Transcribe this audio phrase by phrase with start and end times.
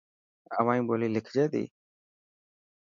[0.57, 1.63] اوهائي ٻولي لکجي تي.